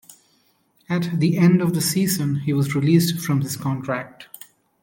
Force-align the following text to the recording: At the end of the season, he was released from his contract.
At 0.89 1.19
the 1.19 1.37
end 1.37 1.61
of 1.61 1.75
the 1.75 1.79
season, 1.79 2.37
he 2.37 2.53
was 2.53 2.73
released 2.73 3.19
from 3.23 3.41
his 3.41 3.55
contract. 3.55 4.29